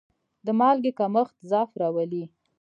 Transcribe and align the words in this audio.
د 0.45 0.47
مالګې 0.59 0.91
کمښت 0.99 1.35
ضعف 1.49 1.69
راولي. 1.81 2.23